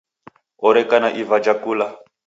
Oreka 0.67 0.95
na 1.03 1.09
iva 1.21 1.37
ja 1.45 1.53
kula. 1.63 1.87